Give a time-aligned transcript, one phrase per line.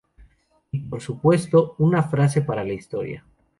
[0.71, 3.23] Y por supuesto, una frase para la historia.